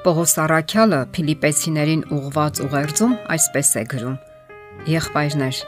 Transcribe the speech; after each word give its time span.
Պողոս 0.00 0.32
Արաքյալը 0.40 0.98
Ֆիլիպեցիներին 1.12 2.02
ուղված 2.16 2.60
ուղերձում 2.64 3.10
այսպես 3.34 3.70
է 3.76 3.80
գրում. 3.90 4.14
Եղբայրներ, 4.88 5.58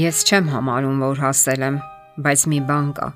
ես 0.00 0.20
չեմ 0.24 0.46
համարում, 0.54 1.02
որ 1.04 1.20
հասել 1.20 1.64
եմ, 1.66 1.76
բայց 2.24 2.44
մի 2.48 2.60
բան 2.70 2.88
կա։ 2.96 3.08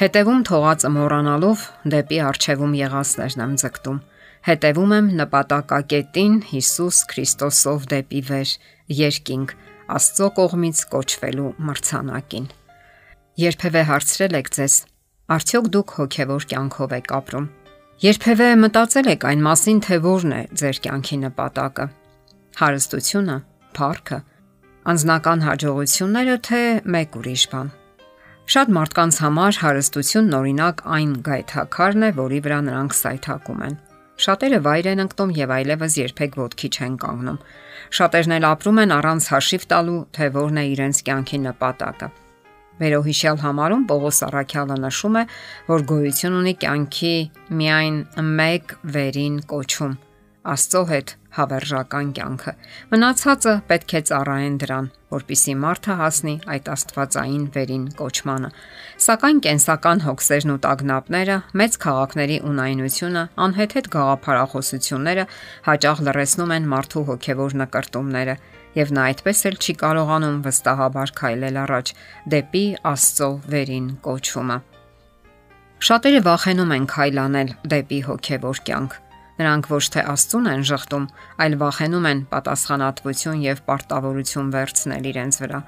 Հետևում 0.00 0.42
թողածը 0.48 0.90
մոռանալով 0.96 1.62
դեպի 1.94 2.18
արչևում 2.30 2.74
եղածներն 2.80 3.44
եմ 3.46 3.54
ձգտում։ 3.62 4.00
Հետևում 4.48 4.96
եմ 4.98 5.12
նպատակակետին 5.22 6.34
Հիսուս 6.50 6.98
Քրիստոսով 7.14 7.86
դեպի 7.94 8.24
վեր, 8.32 8.56
երկինք, 8.98 9.54
Աստծո 9.98 10.32
կողմից 10.40 10.82
կոչվելու 10.98 11.54
մրցանակին։ 11.68 12.50
Երբևէ 13.46 13.86
հարցրել 13.94 14.36
եք 14.42 14.52
ձեզ, 14.58 14.82
արդյոք 15.38 15.72
դուք 15.78 15.96
հոգևոր 16.02 16.50
կյանքով 16.50 16.98
եք 16.98 17.16
ապրում։ 17.22 17.48
Երբևէ 17.98 18.52
մտածել 18.62 19.08
եք 19.10 19.24
այն 19.26 19.40
մասին, 19.42 19.78
թե 19.82 19.96
որն 20.04 20.32
է 20.36 20.42
ձեր 20.60 20.76
կյանքի 20.84 21.16
նպատակը։ 21.18 21.86
Հարստությունը, 22.60 23.34
փառքը, 23.74 24.18
անznական 24.92 25.42
հաջողությունները, 25.42 26.36
թե 26.46 26.60
մեկ 26.94 27.18
ուրիշ 27.18 27.44
բան։ 27.54 27.72
Շատ 28.54 28.70
մարդկանց 28.76 29.18
համար 29.24 29.58
հարստությունն 29.64 30.38
օրինակ 30.38 30.84
այն 30.98 31.10
գայթակարն 31.26 32.06
է, 32.06 32.12
որի 32.22 32.40
վրա 32.46 32.60
նրանք 32.68 32.96
սայթակում 33.02 33.66
են։ 33.66 33.76
Շատերը 34.28 34.62
վայր 34.68 34.90
են 34.94 35.04
ընկնում 35.08 35.34
եւ 35.42 35.56
այլևս 35.58 35.98
երբեք 35.98 36.38
ոտքի 36.38 36.72
չեն 36.78 36.96
կանգնում։ 37.02 37.42
Շատերն 37.98 38.38
էլ 38.38 38.48
ապրում 38.54 38.80
են 38.86 38.96
առանց 39.02 39.28
հաշիվ 39.34 39.68
տալու, 39.74 40.00
թե 40.14 40.32
որն 40.38 40.62
է 40.62 40.66
իրենց 40.78 41.02
կյանքի 41.10 41.44
նպատակը։ 41.50 42.12
Վերոհիշյալ 42.78 43.40
համարում 43.42 43.86
Պողոս 43.90 44.20
Արաքյալը 44.28 44.76
նշում 44.84 45.16
է, 45.18 45.22
որ 45.68 45.86
գոյություն 45.92 46.36
ունի 46.42 46.52
կյանքի 46.64 47.14
միայն 47.60 47.96
մեկ 48.38 48.76
վերին 48.98 49.40
կոչում՝ 49.50 49.96
Աստծո 50.48 50.82
հետ 50.88 51.10
հավերժական 51.38 52.12
կյանքը։ 52.16 52.52
Մնացածը 52.92 53.52
պետք 53.68 53.94
է 53.98 54.00
ծառայեն 54.08 54.54
դրան, 54.62 54.86
որpիսի 55.12 55.54
մարդը 55.64 55.96
հասնի 55.98 56.34
այդ 56.54 56.70
աստվածային 56.74 57.44
վերին 57.56 57.84
կոչմանը։ 57.98 58.50
Սակայն 59.06 59.42
կենսական 59.46 60.02
հոգսերն 60.06 60.54
ու 60.54 60.58
տագնապները, 60.64 61.36
մեծ 61.60 61.78
քաղաքների 61.84 62.38
ունայնությունը, 62.48 63.24
անհեթեթ 63.48 63.90
գաղափարախոսությունները 63.98 65.26
հաճախ 65.68 66.02
լրացնում 66.08 66.54
են 66.58 66.70
մարդու 66.72 67.04
հոգևոր 67.12 67.58
նկարտումները 67.62 68.38
եւ 68.78 68.92
նա 68.94 69.04
այդպես 69.10 69.40
էլ 69.48 69.56
չի 69.58 69.74
կարողանում 69.82 70.38
վստահաբար 70.44 71.12
քայլել 71.18 71.56
առաջ 71.64 71.92
դեպի 72.34 72.64
Աստծո 72.90 73.28
վերին 73.54 73.86
կոչումը։ 74.06 74.58
Շատերը 75.88 76.20
վախենում 76.26 76.74
են 76.76 76.86
քայլանել 76.92 77.50
դեպի 77.74 78.00
հոգևոր 78.08 78.60
կյանք։ 78.68 78.96
Նրանք 79.38 79.68
ոչ 79.70 79.84
թե 79.94 80.02
Աստծուն 80.12 80.46
են 80.52 80.64
շղթում, 80.68 81.06
այլ 81.44 81.56
վախենում 81.62 82.06
են 82.10 82.20
պատասխանատվություն 82.32 83.42
եւ 83.44 83.62
պարտավորություն 83.68 84.52
վերցնել 84.54 85.08
իրենց 85.12 85.38
վրա։ 85.42 85.60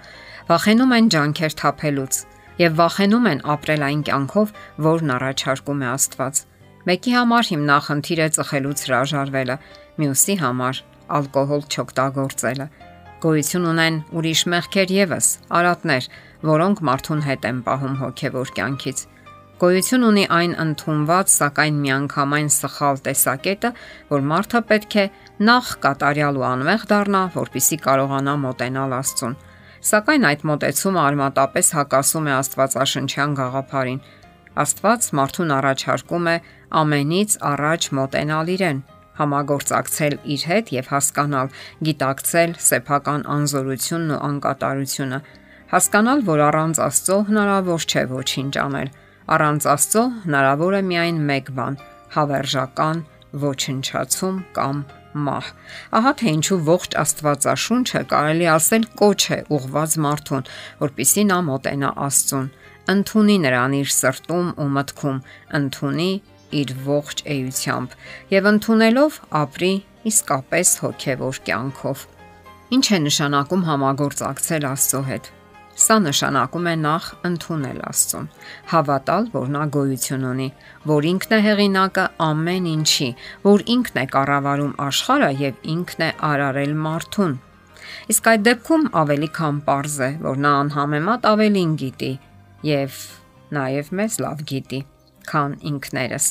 Վախենում 0.50 0.94
են 0.98 1.10
ջանքեր 1.14 1.56
թափելուց 1.60 2.20
եւ 2.60 2.76
վախենում 2.80 3.28
են 3.30 3.42
ապրել 3.54 3.84
այն 3.86 4.02
կյանքով, 4.10 4.54
որն 4.90 5.14
առաջարկում 5.16 5.80
է 5.80 5.88
Աստված։ 5.94 6.42
Մեկի 6.90 7.14
համար 7.14 7.50
հիմնախնդիր 7.50 8.20
է 8.20 8.28
ծխելուց 8.36 8.84
հրաժարվելը, 8.90 9.56
մյուսի 10.00 10.36
համար 10.42 10.84
ալկոհոլ 11.20 11.66
չօգտագործելը 11.70 12.66
գոյություն 13.20 13.64
ունեն 13.68 13.96
ուրիշ 14.16 14.42
մեղքեր 14.48 14.92
եւս, 14.96 15.26
արատներ, 15.52 16.06
որոնք 16.48 16.78
մարդուն 16.88 17.18
հետ 17.26 17.42
են 17.50 17.58
պահում 17.66 17.96
հոգևոր 18.00 18.52
կյանքից։ 18.56 19.02
Գոյություն 19.60 20.06
ունի 20.08 20.22
այն 20.32 20.54
ընդունված, 20.62 21.32
սակայն 21.34 21.80
միանգամայն 21.84 22.46
սխալ 22.54 23.00
տեսակետը, 23.04 23.70
որ 24.08 24.24
մարդը 24.30 24.62
պետք 24.70 24.96
է 25.02 25.04
նախ 25.50 25.72
կատարյալ 25.84 26.40
ու 26.40 26.46
անմեղ 26.48 26.86
դառնա, 26.92 27.20
որpիսի 27.34 27.78
կարողանա 27.84 28.36
մոտենալ 28.46 28.94
Աստծուն։ 29.00 29.36
Սակայն 29.90 30.24
այդ 30.30 30.46
մոտեցումը 30.48 31.00
արմատապես 31.04 31.70
հակասում 31.76 32.30
է 32.30 32.34
Աստվածաշնչյան 32.40 33.36
գաղափարին։ 33.40 34.00
Աստված 34.64 35.10
մարդուն 35.20 35.54
առաջարկում 35.60 36.32
է 36.32 36.36
ամենից 36.80 37.36
առաջ 37.50 37.90
մոտենալ 38.00 38.54
իրեն, 38.56 38.82
համագործակցել 39.20 40.16
իր 40.34 40.44
հետ 40.50 40.72
եւ 40.74 40.90
հասկանալ, 40.94 41.52
գիտակցել 41.86 42.54
սեփական 42.70 43.24
անզորությունն 43.36 44.14
ու 44.16 44.20
անկատարությունը, 44.30 45.20
հասկանալ, 45.70 46.24
որ 46.30 46.44
առանց 46.48 46.82
Աստծո 46.88 47.18
հնարավոր 47.30 47.84
չէ 47.90 48.04
ոչինչ 48.10 48.52
անել։ 48.64 48.88
Առանց 49.30 49.66
Աստծո 49.70 50.04
հնարավոր 50.24 50.76
է 50.80 50.82
միայն 50.90 51.20
մեկ 51.30 51.50
բան՝ 51.60 51.76
հավերժական 52.16 53.04
ոչնչացում 53.44 54.40
կամ 54.56 54.80
մահ։ 55.26 55.46
Ահա 55.98 56.12
թե 56.20 56.32
ինչու 56.38 56.58
ողջ 56.66 56.96
Աստվածաշունչը 57.02 58.02
կարելի 58.10 58.48
ասել 58.54 58.84
կոչ 59.00 59.20
է 59.36 59.38
ուղված 59.56 59.96
մարդուն, 60.06 60.50
որpիսի 60.80 61.24
նա 61.30 61.38
մոտենա 61.50 61.90
Աստծուն, 62.06 62.50
ընդունի 62.94 63.36
նրան 63.46 63.76
իր 63.80 63.90
սրտում 63.94 64.52
ու 64.60 64.68
մտքում, 64.76 65.18
ընդունի 65.60 66.10
իր 66.60 66.72
ողջ 66.86 67.22
էությամբ 67.34 67.98
եւ 68.34 68.48
ընդունելով 68.50 69.18
ապրի 69.40 69.72
իսկապես 70.10 70.72
հոգեվոր 70.84 71.42
կյանքով։ 71.48 72.06
Ինչ 72.76 72.86
է 72.96 72.98
նշանակում 73.06 73.62
համագործակցել 73.68 74.66
Աստծո 74.70 75.02
հետ։ 75.10 75.30
Սա 75.80 75.96
նշանակում 76.04 76.66
է 76.70 76.74
նախ 76.80 77.04
ընդունել 77.28 77.78
Աստծուն, 77.88 78.26
հավատալ, 78.72 79.28
որ 79.32 79.46
նա 79.54 79.62
գոյություն 79.76 80.26
ունի, 80.30 80.48
որ 80.90 81.08
ինքն 81.10 81.36
է 81.36 81.40
հեղինակը 81.46 82.04
ամեն 82.26 82.66
ինչի, 82.74 83.08
որ 83.46 83.64
ինքն 83.74 84.00
է 84.02 84.04
կառավարում 84.16 84.74
աշխարհը 84.86 85.30
եւ 85.40 85.64
ինքն 85.74 86.04
է 86.04 86.10
արարել 86.30 86.76
մարդուն։ 86.84 87.34
Իսկ 88.12 88.30
այդ 88.34 88.46
դեպքում 88.50 88.86
ավելի 89.00 89.30
քան 89.40 89.60
པարզ 89.64 89.98
է, 90.04 90.10
որ 90.28 90.40
նա 90.44 90.54
անհամեմատ 90.60 91.28
ավելին 91.32 91.74
գիտի 91.80 92.14
եւ 92.70 93.02
նաեւ 93.56 93.92
մեզ 94.00 94.18
լավ 94.26 94.48
գիտի 94.52 94.80
քան 95.30 95.56
ինքներս։ 95.70 96.26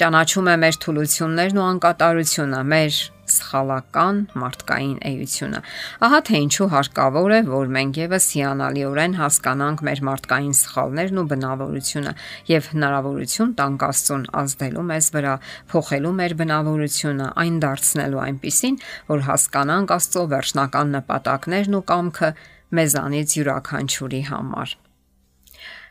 Ճանաչում 0.00 0.50
է 0.50 0.58
մեր 0.64 0.82
թուլություններն 0.84 1.60
ու 1.60 1.66
անկատարությունը, 1.70 2.60
մեր 2.74 3.00
սխալական 3.30 4.18
մարդկային 4.40 4.98
էությունը։ 5.10 5.60
Ահա 6.06 6.20
թե 6.28 6.40
ինչու 6.44 6.68
հարկավոր 6.74 7.34
է, 7.36 7.40
որ 7.50 7.70
մենք 7.76 8.00
եւս 8.00 8.26
հիանալիորեն 8.34 9.16
հասկանանք 9.20 9.84
մեր 9.88 10.02
մարդկային 10.10 10.56
սխալներն 10.60 11.22
ու 11.22 11.26
բնավորությունը 11.30 12.14
եւ 12.50 12.68
հնարավորություն 12.74 13.54
տանք 13.60 13.86
Աստծուն 13.90 14.26
ազդելու 14.42 14.86
մեզ 14.90 15.10
վրա, 15.14 15.34
փոխելու 15.70 16.14
մեր 16.20 16.36
բնավորությունը, 16.42 17.32
այն 17.44 17.58
դարձնելու 17.64 18.22
այնպիսին, 18.26 18.78
որ 19.14 19.26
հասկանանք 19.30 19.96
Աստծո 20.00 20.28
վերջնական 20.34 20.94
նպատակներն 20.98 21.80
ու 21.80 21.86
կամքը 21.94 22.36
մեզանից 22.80 23.40
յուրաքանչյուրի 23.40 24.24
համար։ 24.30 24.78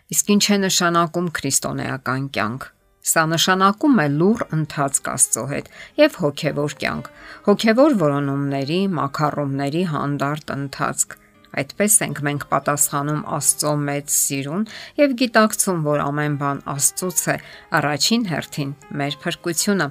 Իսկ 0.10 0.30
ինչ 0.34 0.46
է 0.50 0.56
նշանակում 0.64 1.26
քրիստոնեական 1.38 2.24
կյանք։ 2.34 2.64
Սա 3.10 3.24
նշանակում 3.30 4.00
է 4.02 4.06
լուր 4.14 4.42
ընթացք 4.56 5.10
Աստծո 5.12 5.44
հետ 5.52 5.70
եւ 6.00 6.18
հոգեվոր 6.22 6.76
կյանք, 6.82 7.10
հոգեվոր 7.46 7.96
որոնումների, 8.00 8.80
մակարոնների 8.98 9.84
հանդարտ 9.94 10.54
ընթացք։ 10.56 11.16
Այդպես 11.62 12.00
ենք 12.08 12.24
մենք 12.26 12.48
պատասխանում 12.50 13.22
Աստծո 13.38 13.76
մեծ 13.86 14.12
սիրուն 14.16 14.68
եւ 14.98 15.16
գիտակցում, 15.22 15.80
որ 15.90 16.04
ամեն 16.10 16.36
բան 16.42 16.66
Աստծոց 16.74 17.24
է, 17.30 17.40
առաջին 17.80 18.28
հերթին 18.34 18.76
մեր 19.02 19.18
փրկությունը։ 19.24 19.88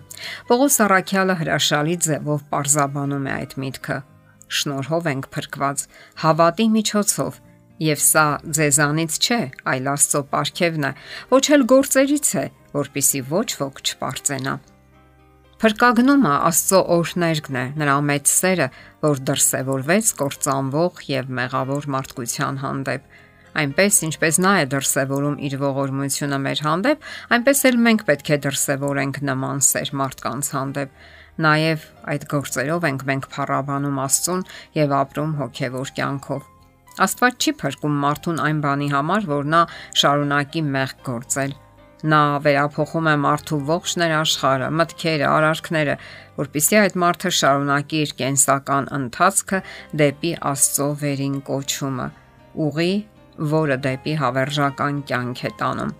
Պողոս 0.50 0.78
Արաքյալը 0.88 1.42
հրաշալի 1.42 1.98
ձևով 2.08 2.46
parзաբանում 2.54 3.26
է 3.26 3.34
այդ 3.38 3.58
միտքը։ 3.62 3.98
Շնորհով 4.58 5.12
ենք 5.14 5.26
փրկված 5.34 5.84
հավատի 6.26 6.66
միջոցով 6.78 7.42
Եվ 7.78 8.00
սա 8.02 8.24
ձեզանից 8.42 9.16
չէ, 9.22 9.38
այլ 9.70 9.84
Աստծո 9.92 10.20
ապարքևն 10.24 10.86
է, 10.88 10.90
ոչ 11.30 11.44
էլ 11.54 11.62
գործերից 11.70 12.30
է, 12.40 12.42
որpիսի 12.74 13.20
ոչ 13.28 13.48
ոք 13.60 13.78
չպարծենա։ 13.86 14.54
Փրկագնումը 15.62 16.32
Աստծո 16.48 16.80
օրհներգն 16.94 17.58
է, 17.58 17.62
նրա 17.78 17.94
մեծ 18.08 18.32
սերը, 18.32 18.66
որ 19.06 19.22
դրսևորվեց 19.30 20.10
կործանվող 20.18 21.00
եւ 21.10 21.32
մեղավոր 21.38 21.88
մարդկության 21.94 22.60
հանդեպ։ 22.66 23.16
Այնպես 23.58 24.00
ինչպես 24.08 24.38
նա 24.42 24.52
է 24.58 24.66
դրսևորում 24.74 25.38
իր 25.48 25.56
ողորմությունը 25.62 26.38
մեր 26.44 26.62
հանդեպ, 26.66 27.08
այնպես 27.38 27.64
էլ 27.70 27.80
մենք 27.86 28.04
պետք 28.10 28.30
է 28.34 28.38
դրսևորենք 28.46 29.22
նման 29.30 29.64
սեր 29.70 29.94
մարդկանց 30.02 30.52
հանդեպ։ 30.58 31.00
Նաև 31.46 31.88
այդ 32.14 32.28
գործերով 32.34 32.86
ենք 32.92 33.08
մենք 33.10 33.32
փառաբանում 33.34 33.98
Աստծուն 34.06 34.46
եւ 34.78 34.94
ապրում 35.02 35.34
հոգեվոր 35.42 35.92
կյանքով։ 35.98 36.46
Աստված 37.04 37.38
չի 37.38 37.52
փրկում 37.62 37.96
մարդուն 38.02 38.38
այն 38.48 38.60
բանի 38.64 38.88
համար, 38.94 39.26
որ 39.30 39.48
նա 39.54 39.62
շարունակի 40.02 40.62
մեղք 40.74 41.02
գործել։ 41.08 41.54
Նա 41.98 42.22
վերափոխում 42.44 43.08
է 43.10 43.14
մարդու 43.18 43.58
ողջ 43.68 43.94
ներաշխարը, 43.98 44.66
մտքերը, 44.78 45.26
արարքները, 45.28 45.94
որpիսի 46.38 46.76
այդ 46.78 46.98
մարդը 47.02 47.32
շարունակի 47.38 48.02
իր 48.06 48.12
կենսական 48.20 48.90
ընթացքը 48.98 49.60
դեպի 50.02 50.32
Աստծո 50.52 50.88
վերին 51.02 51.40
կոչումը, 51.48 52.06
ուղի, 52.66 52.92
որը 53.54 53.80
դեպի 53.88 54.14
հավերժական 54.22 55.02
կյանք 55.10 55.42
է 55.42 55.52
տանում։ 55.58 55.90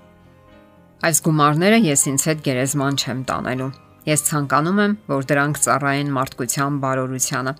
Այս 1.08 1.20
գումարները 1.26 1.82
ես 1.84 2.06
ինձ 2.10 2.22
հետ 2.28 2.40
գերեզման 2.46 2.96
չեմ 2.98 3.18
տանելու։ 3.28 3.68
Ես 4.08 4.24
ցանկանում 4.28 4.78
եմ, 4.82 4.94
որ 5.10 5.26
դրանք 5.30 5.60
ծառայեն 5.66 6.14
մարդկության 6.14 6.78
բարօրությանը։ 6.82 7.52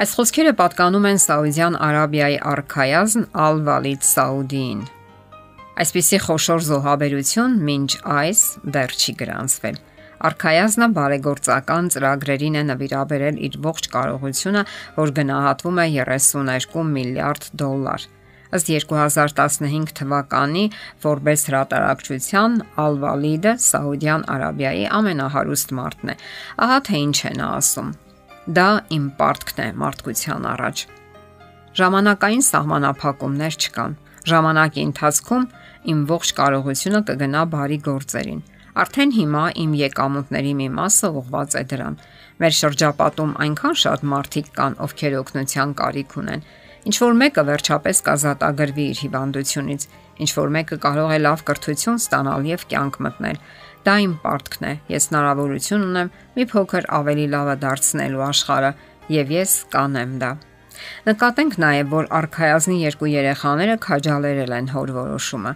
Այս 0.00 0.12
խոսքերը 0.18 0.52
պատկանում 0.60 1.08
են 1.10 1.22
Սաուդյան 1.24 1.78
Արաբիայի 1.88 2.38
արքայազն 2.54 3.26
Ալ-Վալիդ 3.46 4.06
Սաուդիին։ 4.10 4.84
Այսպիսի 5.84 6.18
խոշոր 6.22 6.60
զոհաբերություն 6.68 7.54
մինչ 7.68 7.90
այս 8.14 8.42
դեռ 8.76 8.92
չի 8.94 9.14
գրանցվել։ 9.24 9.78
Արքայազնը 10.24 10.86
բարեգործական 10.96 11.88
ծրագրերին 11.94 12.58
է 12.60 12.62
նվիրաբերել 12.70 13.40
իր 13.48 13.56
ողջ 13.64 13.88
կարողությունը, 13.94 14.62
որ 14.96 15.12
գնահատվում 15.18 15.80
է 15.82 15.86
32 15.98 16.84
միլիարդ 16.94 17.48
դոլար։ 17.60 18.06
Ըստ 18.54 18.70
2015 18.70 19.92
թվականի 19.98 20.64
Forbes 21.02 21.48
հրատարակչության 21.48 22.56
Al-Walid-ը 22.84 23.56
Սաուդյան 23.66 24.26
Արաբիայի 24.36 24.86
ամենահարուստ 25.00 25.76
մարդն 25.80 26.14
է։ 26.14 26.18
Ահա 26.68 26.80
թե 26.88 27.04
ինչ 27.08 27.18
նա 27.40 27.50
ասում. 27.58 27.94
Դա 28.44 28.66
իմ 28.92 29.04
պարտքն 29.18 29.60
է 29.64 29.68
մարդկության 29.80 30.48
առաջ։ 30.52 30.80
Ժամանակային 31.80 32.42
սահմանափակումներ 32.48 33.54
չկան։ 33.64 33.94
Ժամանակի 34.30 34.82
ընթացքում 34.88 35.46
իմ 35.92 36.02
ողջ 36.10 36.32
կարողությունը 36.40 37.00
կգնա 37.08 37.44
բարի 37.54 37.78
գործերին։ 37.88 38.42
Արդեն 38.84 39.14
հիմա 39.14 39.44
իմ 39.64 39.72
եկամուտների 39.80 40.52
մի 40.60 40.68
մասը 40.76 41.10
ուղված 41.20 41.56
է 41.60 41.64
դրան։ 41.72 41.96
Մեր 42.44 42.54
շրջապատում 42.58 43.32
այնքան 43.44 43.80
շատ 43.84 44.06
մարդիկ 44.12 44.52
կան, 44.58 44.78
ովքեր 44.84 45.18
օգնության 45.24 45.74
կարիք 45.80 46.16
ունեն 46.24 46.46
Ինչ 46.84 46.96
որ 47.00 47.14
մեկը 47.16 47.42
վերջապես 47.48 48.00
կազատագրվի 48.04 48.84
իր 48.92 48.98
հիվանդությունից, 49.04 49.84
ինչ 50.20 50.30
որ 50.36 50.50
մեկը 50.56 50.76
կարող 50.84 51.12
է 51.14 51.20
լավ 51.24 51.44
կրթություն 51.48 52.00
ստանալ 52.02 52.48
եւ 52.50 52.64
կյանք 52.72 52.98
մտնել։ 53.06 53.38
Դա 53.84 53.94
իմ 54.04 54.14
պարտքն 54.22 54.66
է։ 54.68 54.72
Ես 54.94 55.06
հնարավորություն 55.10 55.84
ունեմ 55.84 56.10
մի 56.34 56.44
փոքր 56.54 56.88
ավելի 56.98 57.26
լավը 57.34 57.56
դարձնելու 57.64 58.24
աշխարհը 58.28 58.70
եւ 59.14 59.32
ես 59.34 59.52
կանեմ 59.74 60.14
դա։ 60.22 60.30
Նկատենք 61.08 61.58
նաև, 61.64 61.90
որ 61.92 62.08
արխայազնի 62.18 62.78
երկու 62.80 63.10
երեխաները 63.12 63.76
քաջալերել 63.84 64.54
են 64.58 64.70
հոր 64.74 64.94
որոշումը։ 64.96 65.52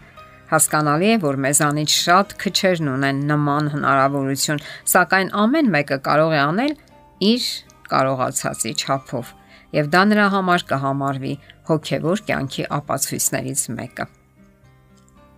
Հասկանալի 0.49 1.09
է, 1.09 1.17
որ 1.25 1.41
մեզանից 1.45 1.97
շատ 2.05 2.37
քչերն 2.43 2.93
ունեն 2.95 3.25
նման 3.29 3.73
հնարավորություն, 3.75 4.63
սակայն 4.93 5.33
ամեն 5.45 5.73
մեկը 5.75 5.99
կարող 6.09 6.37
է 6.37 6.41
անել 6.45 6.77
իր 7.33 7.49
կարողացածի 7.93 8.77
չափով 8.79 9.35
եւ 9.77 9.91
դա 9.93 10.05
նրա 10.13 10.29
համար 10.37 10.65
կհամարվի 10.71 11.35
հոգեվոր 11.69 12.25
կյանքի 12.31 12.71
ապացույցներից 12.79 13.67
մեկը։ 13.77 14.09